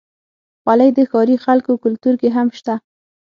[0.61, 2.75] خولۍ د ښاري خلکو کلتور کې هم شته.